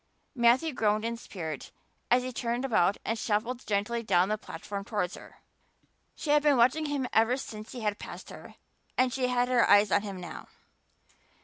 Matthew 0.33 0.73
groaned 0.73 1.05
in 1.05 1.15
spirit 1.15 1.71
as 2.09 2.23
he 2.23 2.33
turned 2.33 2.65
about 2.65 2.97
and 3.05 3.19
shuffled 3.19 3.67
gently 3.67 4.01
down 4.01 4.29
the 4.29 4.37
platform 4.39 4.83
towards 4.83 5.13
her. 5.13 5.41
She 6.15 6.31
had 6.31 6.41
been 6.41 6.57
watching 6.57 6.87
him 6.87 7.07
ever 7.13 7.37
since 7.37 7.73
he 7.73 7.81
had 7.81 7.99
passed 7.99 8.31
her 8.31 8.55
and 8.97 9.13
she 9.13 9.27
had 9.27 9.47
her 9.47 9.69
eyes 9.69 9.91
on 9.91 10.01
him 10.01 10.19
now. 10.19 10.47